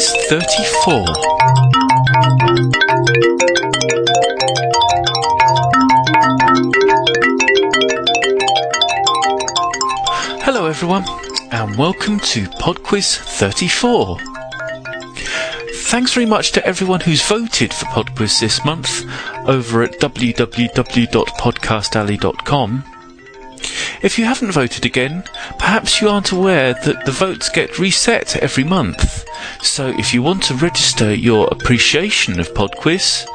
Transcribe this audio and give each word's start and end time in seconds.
Quiz 0.00 0.16
34. 0.30 1.04
Hello, 10.42 10.64
everyone, 10.64 11.04
and 11.52 11.76
welcome 11.76 12.18
to 12.20 12.48
Pod 12.48 12.82
Quiz 12.82 13.18
34. 13.18 14.16
Thanks 15.74 16.14
very 16.14 16.24
much 16.24 16.52
to 16.52 16.66
everyone 16.66 17.00
who's 17.00 17.20
voted 17.20 17.74
for 17.74 17.84
Pod 17.84 18.16
Quiz 18.16 18.40
this 18.40 18.64
month 18.64 19.04
over 19.46 19.82
at 19.82 20.00
www.podcastalley.com. 20.00 22.84
If 24.02 24.18
you 24.18 24.24
haven't 24.24 24.52
voted 24.52 24.86
again, 24.86 25.24
perhaps 25.58 26.00
you 26.00 26.08
aren't 26.08 26.32
aware 26.32 26.72
that 26.72 27.04
the 27.04 27.12
votes 27.12 27.50
get 27.50 27.78
reset 27.78 28.34
every 28.38 28.64
month. 28.64 29.26
So 29.62 29.88
if 29.88 30.14
you 30.14 30.22
want 30.22 30.42
to 30.44 30.54
register 30.54 31.12
your 31.14 31.46
appreciation 31.50 32.40
of 32.40 32.54
PodQuiz, 32.54 33.26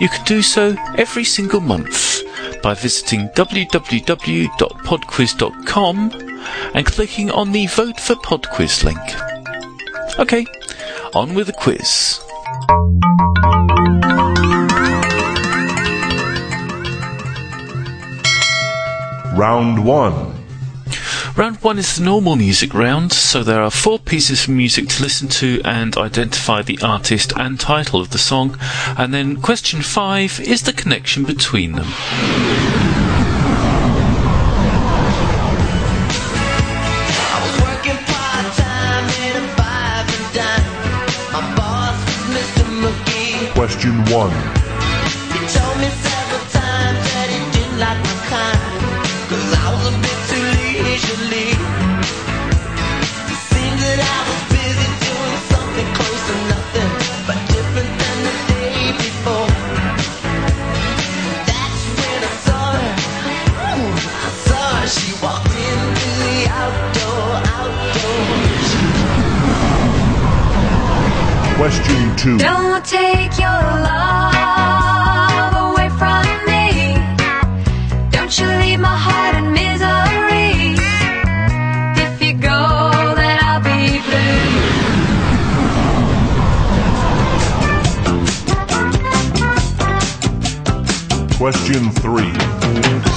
you 0.00 0.08
can 0.08 0.24
do 0.24 0.42
so 0.42 0.74
every 0.96 1.22
single 1.24 1.60
month 1.60 2.22
by 2.62 2.74
visiting 2.74 3.28
www.podquiz.com 3.30 6.10
and 6.74 6.86
clicking 6.86 7.30
on 7.30 7.52
the 7.52 7.66
Vote 7.66 8.00
for 8.00 8.16
PodQuiz 8.16 8.82
link. 8.84 8.98
Okay, 10.18 10.44
on 11.14 11.34
with 11.34 11.46
the 11.46 11.52
quiz. 11.52 12.18
Round 19.36 19.84
1. 19.84 20.39
Round 21.40 21.56
one 21.62 21.78
is 21.78 21.96
the 21.96 22.04
normal 22.04 22.36
music 22.36 22.74
round, 22.74 23.12
so 23.12 23.42
there 23.42 23.62
are 23.62 23.70
four 23.70 23.98
pieces 23.98 24.42
of 24.42 24.50
music 24.50 24.90
to 24.90 25.02
listen 25.02 25.26
to 25.28 25.62
and 25.64 25.96
identify 25.96 26.60
the 26.60 26.78
artist 26.82 27.32
and 27.34 27.58
title 27.58 27.98
of 27.98 28.10
the 28.10 28.18
song. 28.18 28.58
And 28.98 29.14
then 29.14 29.40
question 29.40 29.80
five 29.80 30.38
is 30.38 30.64
the 30.64 30.74
connection 30.74 31.24
between 31.24 31.72
them. 31.72 31.86
Question 43.54 44.04
1 44.12 44.69
Question 91.40 91.90
3. 91.90 93.09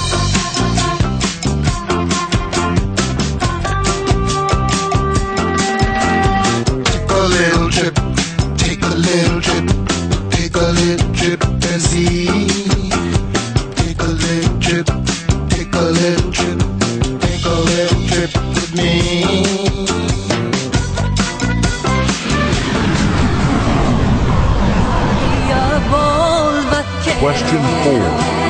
Question 27.24 27.62
4. 27.84 28.43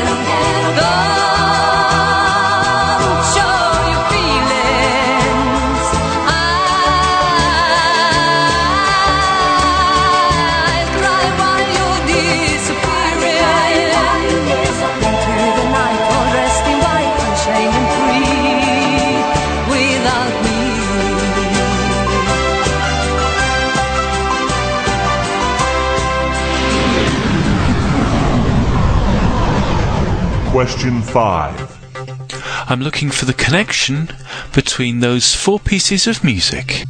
Question 30.54 31.02
5. 31.02 32.70
I'm 32.70 32.80
looking 32.80 33.10
for 33.10 33.24
the 33.24 33.32
connection 33.34 34.08
between 34.54 35.00
those 35.00 35.34
four 35.34 35.58
pieces 35.58 36.06
of 36.06 36.22
music. 36.22 36.84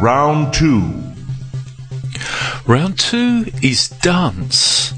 Round 0.00 0.54
2. 0.54 0.94
Round 2.68 2.96
two 2.96 3.46
is 3.64 3.88
dance. 4.00 4.94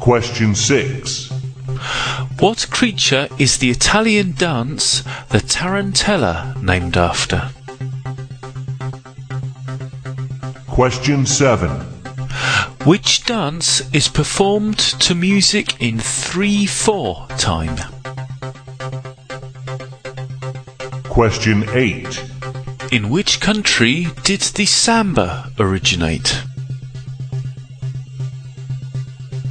Question 0.00 0.54
6. 0.54 1.30
What 2.38 2.66
creature 2.70 3.28
is 3.38 3.58
the 3.58 3.68
Italian 3.68 4.32
dance 4.32 5.02
the 5.28 5.40
Tarantella 5.40 6.56
named 6.62 6.96
after? 6.96 7.50
Question 10.66 11.26
7. 11.26 11.95
Which 12.86 13.24
dance 13.24 13.82
is 13.92 14.06
performed 14.06 14.78
to 14.78 15.16
music 15.16 15.82
in 15.82 15.98
3 15.98 16.66
4 16.66 17.26
time? 17.36 17.76
Question 21.02 21.68
8. 21.70 22.24
In 22.92 23.10
which 23.10 23.40
country 23.40 24.06
did 24.22 24.40
the 24.54 24.66
samba 24.66 25.50
originate? 25.58 26.44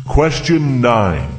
Question 0.08 0.80
9. 0.80 1.30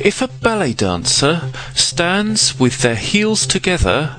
If 0.00 0.22
a 0.22 0.28
ballet 0.28 0.72
dancer 0.72 1.52
stands 1.74 2.58
with 2.58 2.80
their 2.80 2.96
heels 2.96 3.46
together 3.46 4.16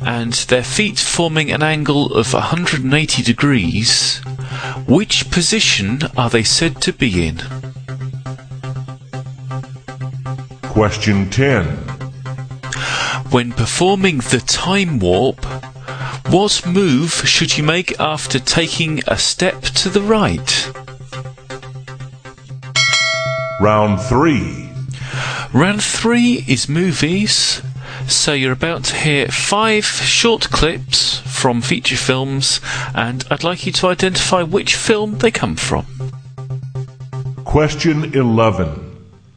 and 0.00 0.32
their 0.32 0.64
feet 0.64 0.98
forming 0.98 1.52
an 1.52 1.62
angle 1.62 2.12
of 2.12 2.32
180 2.32 3.22
degrees, 3.22 4.20
which 4.88 5.30
position 5.30 6.00
are 6.16 6.30
they 6.30 6.42
said 6.42 6.80
to 6.80 6.92
be 6.92 7.28
in? 7.28 7.36
Question 10.62 11.28
10. 11.28 11.66
When 13.30 13.52
performing 13.52 14.18
the 14.18 14.42
time 14.46 14.98
warp, 14.98 15.44
what 16.30 16.66
move 16.66 17.12
should 17.12 17.58
you 17.58 17.64
make 17.64 18.00
after 18.00 18.38
taking 18.38 19.02
a 19.06 19.18
step 19.18 19.60
to 19.62 19.90
the 19.90 20.00
right? 20.00 20.72
Round 23.60 24.00
3. 24.00 24.70
Round 25.52 25.82
three 25.82 26.44
is 26.46 26.68
movies. 26.68 27.62
So 28.06 28.34
you're 28.34 28.52
about 28.52 28.84
to 28.84 28.96
hear 28.96 29.28
five 29.28 29.84
short 29.84 30.50
clips 30.50 31.07
from 31.38 31.62
feature 31.62 31.96
films, 31.96 32.60
and 32.94 33.24
I'd 33.30 33.44
like 33.44 33.64
you 33.64 33.70
to 33.72 33.86
identify 33.86 34.42
which 34.42 34.74
film 34.74 35.18
they 35.18 35.30
come 35.30 35.54
from. 35.54 35.86
Question 37.44 38.12
11. 38.14 38.66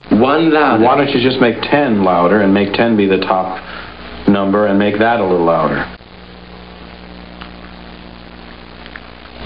One 0.10 0.52
louder. 0.52 0.84
Why 0.84 0.98
don't 0.98 1.10
you 1.10 1.22
just 1.22 1.40
make 1.40 1.62
10 1.62 2.04
louder 2.04 2.42
and 2.42 2.54
make 2.54 2.74
10 2.74 2.98
be 2.98 3.08
the 3.08 3.20
top 3.20 4.28
number 4.28 4.66
and 4.66 4.80
make 4.80 4.98
that 4.98 5.20
a 5.20 5.24
little 5.24 5.46
louder? 5.46 5.86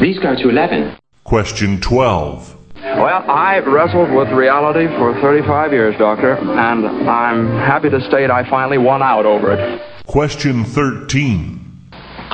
These 0.01 0.17
go 0.19 0.35
to 0.35 0.49
11. 0.49 0.97
Question 1.25 1.81
12. 1.81 2.57
Well, 2.75 3.29
I've 3.29 3.65
wrestled 3.65 4.11
with 4.11 4.29
reality 4.29 4.87
for 4.97 5.13
35 5.21 5.73
years, 5.73 5.95
Doctor, 5.97 6.35
and 6.35 7.09
I'm 7.09 7.47
happy 7.57 7.89
to 7.89 7.99
state 8.07 8.31
I 8.31 8.49
finally 8.49 8.77
won 8.77 9.03
out 9.03 9.25
over 9.25 9.51
it. 9.51 9.81
Question 10.05 10.63
13. 10.63 11.64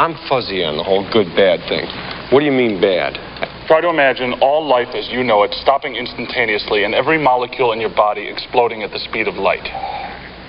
I'm 0.01 0.17
fuzzy 0.27 0.65
on 0.65 0.77
the 0.77 0.83
whole 0.83 1.05
good 1.13 1.29
bad 1.37 1.61
thing. 1.69 1.85
What 2.33 2.39
do 2.39 2.45
you 2.49 2.51
mean 2.51 2.81
bad? 2.81 3.21
Try 3.69 3.81
to 3.81 3.89
imagine 3.93 4.33
all 4.41 4.65
life 4.65 4.97
as 4.97 5.07
you 5.13 5.21
know 5.21 5.43
it 5.43 5.53
stopping 5.61 5.93
instantaneously 5.93 6.85
and 6.85 6.95
every 6.95 7.21
molecule 7.21 7.71
in 7.71 7.79
your 7.79 7.93
body 7.93 8.25
exploding 8.25 8.81
at 8.81 8.89
the 8.89 8.97
speed 8.97 9.27
of 9.27 9.35
light. 9.35 9.61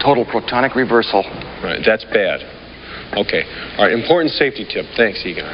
Total 0.01 0.25
protonic 0.25 0.75
reversal. 0.75 1.21
Right, 1.61 1.85
that's 1.85 2.03
bad. 2.17 2.41
Okay. 3.13 3.45
All 3.77 3.85
right, 3.85 3.93
important 3.93 4.33
safety 4.33 4.65
tip. 4.65 4.87
Thanks, 4.97 5.21
Egon. 5.21 5.45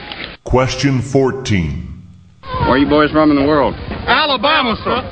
Question 0.44 1.02
14. 1.02 2.70
Where 2.70 2.78
you 2.78 2.86
boys 2.86 3.10
from 3.10 3.32
in 3.32 3.36
the 3.36 3.48
world? 3.50 3.74
Alabama, 4.06 4.78
sir. 4.86 5.02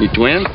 You 0.00 0.08
twins? 0.16 0.48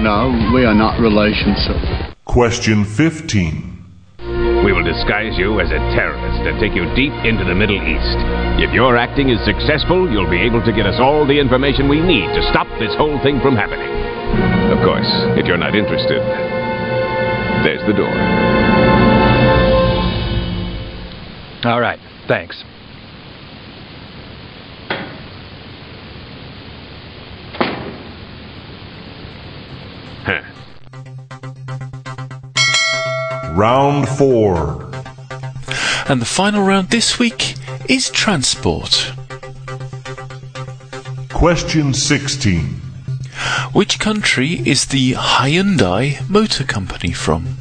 No, 0.00 0.32
we 0.56 0.64
are 0.64 0.74
not 0.74 0.98
relations, 0.98 1.58
sir. 1.68 1.91
Question 2.24 2.84
15. 2.84 4.64
We 4.64 4.72
will 4.72 4.84
disguise 4.84 5.36
you 5.36 5.58
as 5.58 5.68
a 5.68 5.78
terrorist 5.92 6.46
and 6.46 6.58
take 6.60 6.72
you 6.72 6.86
deep 6.94 7.12
into 7.26 7.44
the 7.44 7.54
Middle 7.54 7.76
East. 7.82 8.16
If 8.62 8.72
your 8.72 8.96
acting 8.96 9.28
is 9.28 9.44
successful, 9.44 10.08
you'll 10.10 10.30
be 10.30 10.40
able 10.40 10.64
to 10.64 10.72
get 10.72 10.86
us 10.86 11.00
all 11.00 11.26
the 11.26 11.38
information 11.38 11.88
we 11.88 12.00
need 12.00 12.30
to 12.32 12.48
stop 12.50 12.68
this 12.78 12.94
whole 12.94 13.20
thing 13.22 13.40
from 13.42 13.56
happening. 13.56 13.90
Of 14.70 14.78
course, 14.86 15.10
if 15.36 15.46
you're 15.46 15.58
not 15.58 15.74
interested, 15.74 16.22
there's 17.66 17.82
the 17.90 17.92
door. 17.92 18.14
All 21.66 21.80
right, 21.80 21.98
thanks. 22.28 22.62
Round 33.54 34.08
4. 34.08 34.90
And 36.08 36.22
the 36.22 36.24
final 36.24 36.64
round 36.64 36.88
this 36.88 37.18
week 37.18 37.54
is 37.86 38.08
transport. 38.08 39.12
Question 41.28 41.92
16. 41.92 42.64
Which 43.74 44.00
country 44.00 44.62
is 44.66 44.86
the 44.86 45.12
Hyundai 45.12 46.26
Motor 46.30 46.64
Company 46.64 47.12
from? 47.12 47.58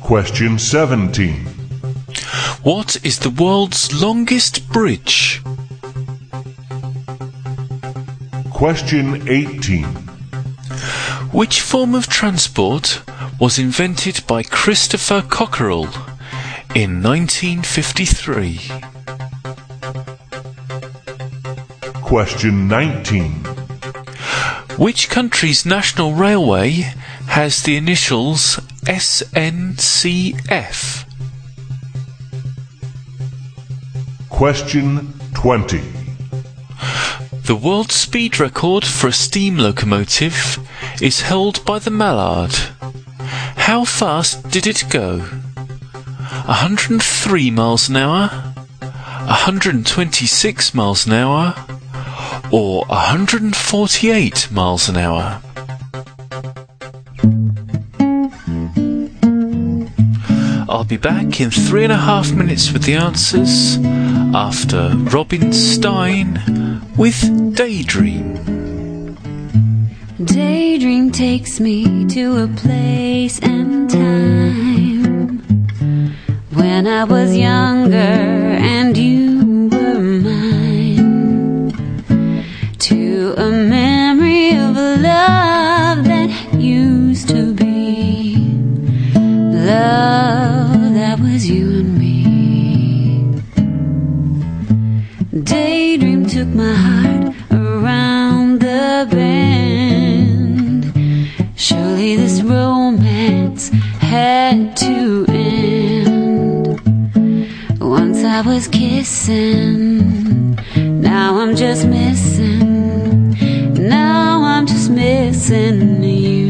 Question 0.00 0.56
17. 0.56 1.46
What 2.62 3.04
is 3.04 3.18
the 3.18 3.30
world's 3.30 3.92
longest 4.00 4.68
bridge? 4.68 5.42
Question 8.52 9.28
18. 9.28 10.07
Which 11.32 11.60
form 11.60 11.94
of 11.94 12.08
transport 12.08 13.02
was 13.38 13.58
invented 13.58 14.26
by 14.26 14.42
Christopher 14.42 15.22
Cockerell 15.22 15.84
in 16.74 17.02
1953? 17.02 18.60
Question 22.00 22.66
19. 22.66 23.32
Which 24.78 25.10
country's 25.10 25.66
national 25.66 26.14
railway 26.14 26.94
has 27.26 27.62
the 27.62 27.76
initials 27.76 28.56
SNCF? 28.86 30.34
Question 34.30 35.12
20. 35.34 35.82
The 37.44 37.56
world 37.56 37.92
speed 37.92 38.40
record 38.40 38.84
for 38.84 39.08
a 39.08 39.12
steam 39.12 39.58
locomotive 39.58 40.58
is 41.00 41.20
held 41.20 41.64
by 41.64 41.78
the 41.78 41.90
Mallard. 41.90 42.52
How 43.56 43.84
fast 43.84 44.50
did 44.50 44.66
it 44.66 44.84
go? 44.90 45.18
103 45.18 47.50
miles 47.50 47.88
an 47.88 47.96
hour, 47.96 48.28
126 48.28 50.74
miles 50.74 51.06
an 51.06 51.12
hour, 51.12 51.54
or 52.50 52.84
148 52.86 54.50
miles 54.50 54.88
an 54.88 54.96
hour? 54.96 55.40
I'll 60.68 60.84
be 60.84 60.96
back 60.96 61.40
in 61.40 61.50
three 61.50 61.84
and 61.84 61.92
a 61.92 61.96
half 61.96 62.32
minutes 62.32 62.72
with 62.72 62.84
the 62.84 62.94
answers 62.94 63.78
after 64.34 64.90
Robin 65.12 65.52
Stine 65.52 66.82
with 66.96 67.54
Daydream. 67.54 68.57
Daydream 70.78 71.10
takes 71.10 71.58
me 71.58 72.06
to 72.06 72.44
a 72.44 72.46
place 72.46 73.40
and 73.40 73.90
time. 73.90 75.40
When 76.54 76.86
I 76.86 77.02
was 77.02 77.36
younger 77.36 77.96
and 77.96 78.96
you 78.96 79.27
end. 105.28 106.80
Once 107.80 108.24
I 108.24 108.40
was 108.42 108.68
kissing, 108.68 110.54
now 110.76 111.38
I'm 111.40 111.54
just 111.56 111.86
missing. 111.86 113.30
Now 113.74 114.42
I'm 114.42 114.66
just 114.66 114.90
missing 114.90 116.02
you. 116.02 116.48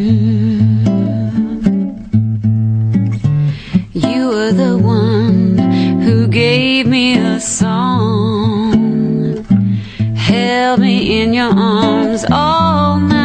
You 3.95 4.29
were 4.29 4.53
the 4.53 4.79
one 4.79 5.59
who 6.01 6.27
gave 6.29 6.87
me 6.87 7.19
a 7.19 7.41
song, 7.41 8.75
held 10.17 10.81
me 10.81 11.23
in 11.23 11.35
your 11.35 11.53
arms 11.53 12.25
all 12.31 12.99
night 13.01 13.18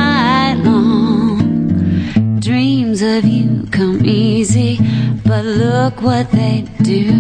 look 5.64 6.02
what 6.02 6.30
they 6.32 6.66
do. 6.82 7.12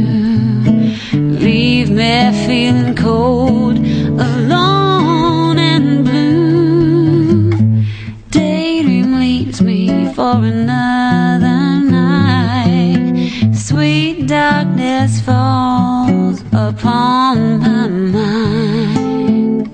Leave 1.13 1.89
me 1.89 2.31
feeling 2.45 2.95
cold, 2.95 3.77
alone 3.77 5.57
and 5.57 6.03
blue. 6.05 7.51
Daydream 8.29 9.19
leaves 9.19 9.61
me 9.61 10.13
for 10.13 10.35
another 10.35 11.61
night. 11.89 13.53
Sweet 13.55 14.27
darkness 14.27 15.21
falls 15.21 16.41
upon 16.51 17.59
my 17.59 17.87
mind. 17.87 19.69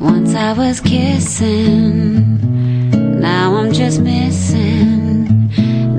Once 0.00 0.34
I 0.34 0.52
was 0.52 0.80
kissing, 0.80 2.40
now 3.20 3.56
I'm 3.56 3.72
just 3.72 4.00
missing. 4.00 4.93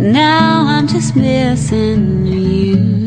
Now 0.06 0.68
I'm 0.68 0.88
just 0.88 1.16
missing 1.16 2.28
you. 2.28 3.05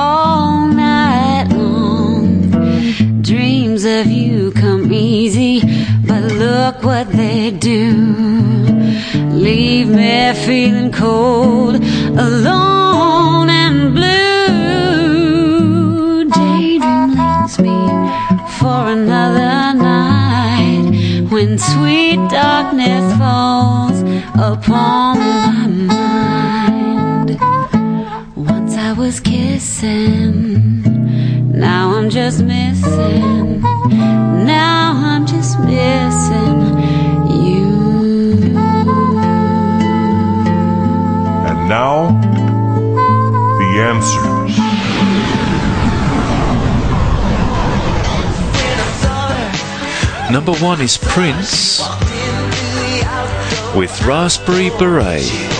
All 0.00 0.66
night 0.66 1.48
long. 1.50 2.50
Dreams 3.20 3.84
of 3.84 4.06
you 4.06 4.50
come 4.52 4.90
easy, 4.92 5.60
but 6.08 6.22
look 6.44 6.76
what 6.90 7.06
they 7.12 7.50
do. 7.50 7.86
Leave 9.46 9.88
me 9.88 10.32
feeling 10.46 10.92
cold, 10.92 11.74
alone 12.28 13.48
and 13.64 13.78
blue. 13.96 14.48
Daydream 16.38 17.10
leads 17.20 17.56
me 17.66 17.80
for 18.58 18.80
another 18.98 19.54
night 19.92 20.84
when 21.32 21.50
sweet 21.58 22.20
darkness 22.40 23.06
falls 23.18 23.98
upon 24.50 25.18
my 25.18 25.66
mind. 25.66 25.79
Was 29.60 29.80
kissing, 29.80 30.82
now 31.52 31.94
I'm 31.94 32.08
just 32.08 32.42
missing. 32.42 33.60
Now 33.60 34.92
I'm 34.94 35.26
just 35.26 35.58
missing 35.60 36.60
you. 37.28 38.56
And 41.46 41.68
now, 41.68 42.08
the 43.58 43.70
answers. 43.90 44.56
Number 50.32 50.52
one 50.64 50.80
is 50.80 50.96
Prince 50.96 51.80
with 53.74 54.02
Raspberry 54.06 54.70
Beret. 54.78 55.59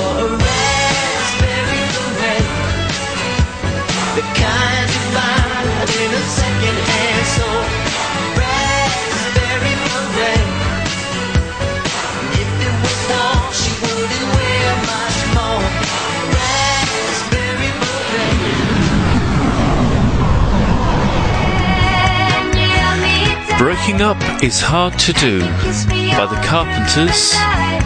Breaking 24.01 24.17
Up 24.17 24.43
is 24.43 24.63
Hard 24.63 24.99
to 25.01 25.13
Do 25.13 25.41
by 25.41 26.25
the 26.25 26.41
Carpenters 26.43 27.35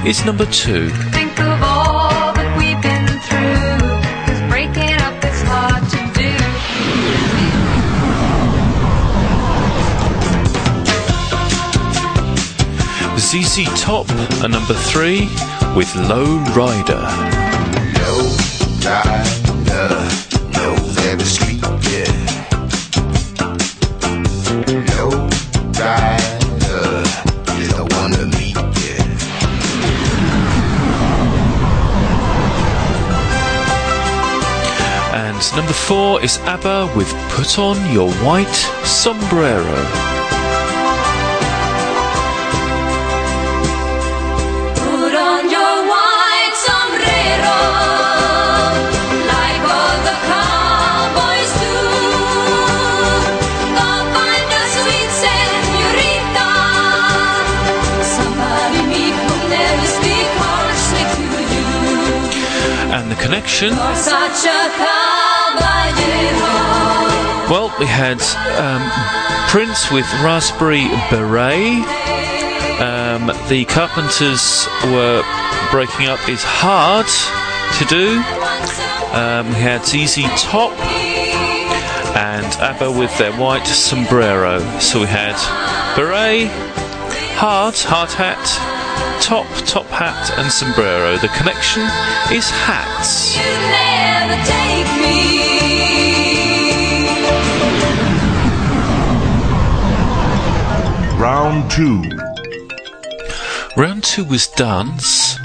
is 0.06 0.24
number 0.24 0.46
two. 0.46 0.88
Think 1.10 1.40
of 1.40 1.60
all 1.60 2.32
that 2.34 2.56
we've 2.56 2.80
been 2.80 3.08
through. 3.26 3.80
'Cause 4.24 4.40
breaking 4.48 4.94
up 5.02 5.24
is 5.24 5.42
hard 5.42 5.82
to 5.90 5.98
do. 6.14 6.30
ZZ 13.18 13.64
Top 13.74 14.06
are 14.40 14.48
number 14.48 14.74
three 14.74 15.28
with 15.74 15.92
Low 15.96 16.38
Rider. 16.54 17.04
No 17.98 18.12
rider, 18.86 20.33
four 35.88 36.22
is 36.22 36.38
ABBA 36.44 36.90
with 36.96 37.12
Put 37.32 37.58
On 37.58 37.76
Your 37.92 38.10
White 38.24 38.56
Sombrero. 38.84 39.76
Put 44.80 45.14
on 45.14 45.50
your 45.50 45.76
white 45.92 46.56
sombrero, 46.68 47.58
like 49.28 49.64
all 49.76 49.96
the 50.08 50.16
cowboys 50.32 51.52
do. 51.60 51.76
Go 53.76 53.90
find 54.16 54.48
a 54.60 54.64
sweet 54.76 55.10
senorita, 55.20 56.50
somebody 58.16 58.80
meek 58.88 59.16
who'll 59.20 59.48
never 59.52 59.88
speak 59.98 60.28
harshly 60.40 61.04
to 61.12 61.24
you. 61.52 61.66
And 62.96 63.04
the 63.10 63.16
connection. 63.16 63.74
Well, 67.50 67.74
we 67.78 67.86
had 67.86 68.20
um, 68.58 68.82
Prince 69.50 69.90
with 69.90 70.10
Raspberry 70.22 70.88
Beret. 71.10 71.84
Um, 72.80 73.26
the 73.48 73.64
Carpenters 73.68 74.66
were 74.84 75.22
breaking 75.70 76.06
up 76.06 76.26
is 76.28 76.42
hard 76.42 77.06
to 77.78 77.84
do. 77.84 78.16
Um, 79.14 79.48
we 79.48 79.54
had 79.54 79.84
ZZ 79.84 80.24
Top 80.42 80.72
and 82.16 82.46
ABBA 82.60 82.90
with 82.98 83.16
their 83.18 83.32
white 83.34 83.66
sombrero. 83.66 84.58
So 84.80 85.00
we 85.00 85.06
had 85.06 85.36
beret, 85.96 86.48
hard, 87.36 87.74
hard 87.76 88.10
hat, 88.10 88.73
top, 89.20 89.46
top 89.66 89.86
hat, 89.86 90.30
and 90.38 90.50
sombrero. 90.50 91.16
The 91.16 91.28
connection 91.28 91.82
is 92.30 92.50
hats. 92.50 93.36
Never 93.36 94.36
take 94.44 94.90
me. 95.02 95.14
Round 101.18 101.70
two. 101.70 102.02
Round 103.76 104.04
two 104.04 104.24
was 104.24 104.46
dance, 104.48 105.38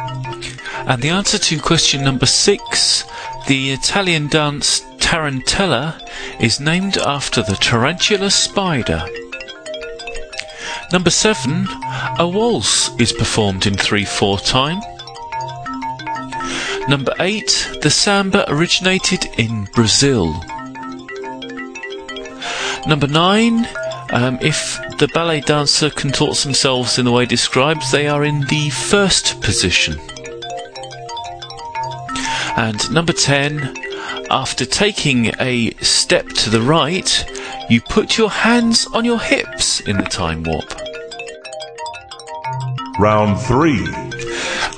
and 0.85 1.01
the 1.01 1.09
answer 1.09 1.37
to 1.37 1.59
question 1.59 2.03
number 2.03 2.25
six, 2.25 3.05
the 3.47 3.71
Italian 3.71 4.27
dance 4.27 4.81
Tarantella, 4.99 5.99
is 6.39 6.59
named 6.59 6.97
after 6.97 7.41
the 7.41 7.55
tarantula 7.55 8.29
spider. 8.29 9.03
Number 10.91 11.11
seven, 11.11 11.67
a 12.17 12.27
waltz 12.27 12.89
is 12.99 13.13
performed 13.13 13.67
in 13.67 13.75
3 13.77 14.05
4 14.05 14.39
time. 14.39 14.79
Number 16.87 17.13
eight, 17.19 17.69
the 17.83 17.91
samba 17.91 18.43
originated 18.51 19.27
in 19.37 19.65
Brazil. 19.75 20.33
Number 22.87 23.05
nine, 23.05 23.67
um, 24.11 24.39
if 24.41 24.79
the 24.97 25.07
ballet 25.13 25.41
dancer 25.41 25.91
contorts 25.91 26.43
themselves 26.43 26.97
in 26.97 27.05
the 27.05 27.11
way 27.11 27.27
described, 27.27 27.91
they 27.91 28.07
are 28.07 28.23
in 28.23 28.41
the 28.47 28.71
first 28.71 29.39
position. 29.41 29.99
And 32.57 32.91
number 32.91 33.13
10, 33.13 33.75
after 34.31 34.65
taking 34.65 35.31
a 35.39 35.71
step 35.81 36.27
to 36.29 36.49
the 36.49 36.61
right, 36.61 37.25
you 37.69 37.81
put 37.81 38.17
your 38.17 38.31
hands 38.31 38.87
on 38.87 39.05
your 39.05 39.19
hips 39.19 39.79
in 39.81 39.97
the 39.97 40.03
time 40.03 40.41
warp. 40.43 40.78
Round 42.99 43.39
three. 43.39 43.87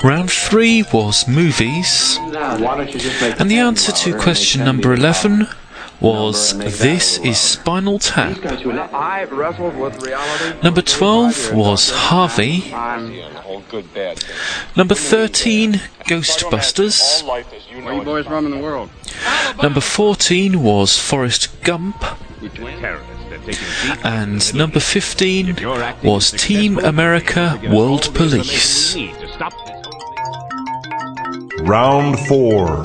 Round 0.03 0.29
three 0.29 0.83
was 0.93 1.27
movies. 1.27 2.19
And 2.21 3.49
the 3.49 3.57
answer 3.57 3.91
to 3.91 4.15
question 4.15 4.63
number 4.63 4.93
11 4.93 5.47
was 5.99 6.55
This 6.55 7.17
is 7.17 7.39
Spinal 7.39 7.97
Tap. 7.97 8.37
Number 10.61 10.83
12 10.83 11.53
was 11.55 11.89
Harvey. 11.89 12.69
Number 14.77 14.93
13, 14.93 15.73
Ghostbusters. 16.05 17.25
Number 19.63 19.81
14 19.81 20.61
was 20.61 20.99
Forrest 20.99 21.63
Gump. 21.63 22.05
Terrorists 23.45 23.83
are 23.83 23.95
taking 23.95 23.95
deep 23.95 24.05
And 24.05 24.55
number 24.55 24.79
15 24.79 25.57
was 26.03 26.31
Team 26.31 26.79
America 26.79 27.59
World 27.69 28.13
Police. 28.13 28.95
need 28.95 29.13
to 29.19 29.27
stop 29.29 29.53
this 29.65 29.81
Round 31.61 32.19
four. 32.21 32.83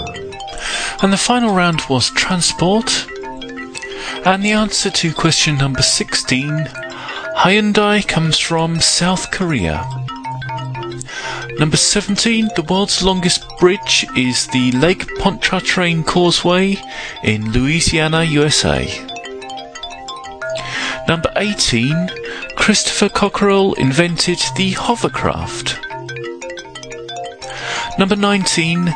And 1.02 1.12
the 1.12 1.16
final 1.16 1.54
round 1.54 1.82
was 1.88 2.10
transport. 2.10 3.06
And 4.25 4.42
the 4.42 4.52
answer 4.52 4.90
to 4.90 5.12
question 5.12 5.56
number 5.58 5.82
16 5.82 6.68
Hyundai 7.36 8.06
comes 8.06 8.38
from 8.38 8.80
South 8.80 9.30
Korea. 9.30 9.84
Number 11.58 11.76
17, 11.76 12.50
the 12.54 12.62
world's 12.62 13.02
longest 13.02 13.44
bridge 13.58 14.06
is 14.16 14.46
the 14.48 14.72
Lake 14.72 15.06
Pontchartrain 15.18 16.04
Causeway 16.04 16.76
in 17.22 17.52
Louisiana, 17.52 18.25
USA. 18.25 19.05
Number 21.08 21.32
18, 21.36 22.10
Christopher 22.56 23.08
Cockerell 23.08 23.75
invented 23.75 24.40
the 24.56 24.72
hovercraft. 24.72 25.78
Number 27.96 28.16
19, 28.16 28.86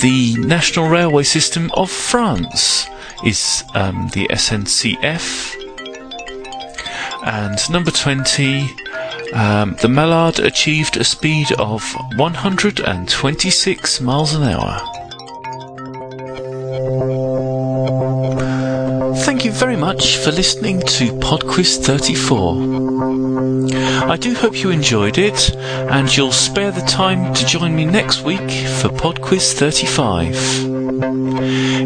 the 0.00 0.36
National 0.38 0.88
Railway 0.88 1.24
System 1.24 1.70
of 1.74 1.90
France 1.90 2.86
is 3.24 3.64
um, 3.74 4.08
the 4.12 4.28
SNCF. 4.28 5.54
And 7.24 7.58
number 7.70 7.90
20, 7.90 8.70
um, 9.32 9.76
the 9.82 9.88
Mallard 9.88 10.38
achieved 10.38 10.96
a 10.96 11.04
speed 11.04 11.50
of 11.58 11.82
126 12.16 14.00
miles 14.00 14.34
an 14.34 14.44
hour. 14.44 15.05
Very 19.56 19.76
much 19.76 20.18
for 20.18 20.30
listening 20.32 20.80
to 20.80 21.12
PodQuiz 21.14 21.82
34. 21.84 24.10
I 24.10 24.16
do 24.16 24.34
hope 24.34 24.56
you 24.56 24.70
enjoyed 24.70 25.18
it, 25.18 25.54
and 25.56 26.14
you'll 26.14 26.30
spare 26.32 26.70
the 26.70 26.82
time 26.82 27.32
to 27.34 27.46
join 27.46 27.74
me 27.74 27.86
next 27.86 28.22
week 28.22 28.38
for 28.40 28.88
PodQuiz 28.88 29.54
35. 29.54 30.64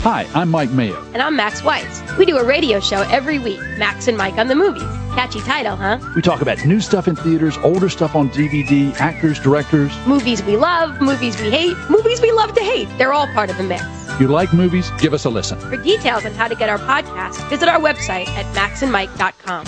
Hi, 0.00 0.26
I'm 0.34 0.48
Mike 0.50 0.70
Mayo. 0.70 0.96
And 1.12 1.20
I'm 1.20 1.34
Max 1.36 1.62
Weiss. 1.64 2.02
We 2.16 2.24
do 2.24 2.36
a 2.38 2.44
radio 2.44 2.78
show 2.80 3.02
every 3.10 3.38
week, 3.38 3.58
Max 3.78 4.06
and 4.08 4.16
Mike 4.16 4.34
on 4.38 4.46
the 4.46 4.54
movies. 4.54 4.82
Catchy 5.14 5.40
title, 5.40 5.74
huh? 5.76 5.98
We 6.14 6.22
talk 6.22 6.40
about 6.40 6.64
new 6.64 6.80
stuff 6.80 7.08
in 7.08 7.16
theaters, 7.16 7.58
older 7.58 7.88
stuff 7.88 8.14
on 8.14 8.30
DVD, 8.30 8.94
actors, 9.00 9.40
directors. 9.40 9.92
Movies 10.06 10.42
we 10.44 10.56
love, 10.56 11.00
movies 11.00 11.40
we 11.40 11.50
hate, 11.50 11.76
movies 11.90 12.20
we 12.20 12.30
love 12.30 12.54
to 12.54 12.60
hate. 12.60 12.88
They're 12.96 13.12
all 13.12 13.26
part 13.28 13.50
of 13.50 13.56
the 13.56 13.64
mix. 13.64 13.82
You 14.20 14.28
like 14.28 14.52
movies? 14.52 14.90
Give 14.98 15.12
us 15.14 15.24
a 15.24 15.30
listen. 15.30 15.58
For 15.58 15.76
details 15.76 16.24
on 16.24 16.32
how 16.32 16.46
to 16.48 16.54
get 16.54 16.68
our 16.68 16.78
podcast, 16.78 17.48
visit 17.48 17.68
our 17.68 17.80
website 17.80 18.28
at 18.28 18.46
maxandmike.com. 18.54 19.66